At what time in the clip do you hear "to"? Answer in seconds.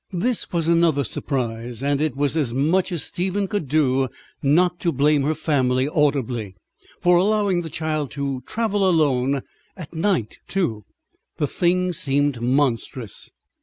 4.79-4.91, 8.13-8.41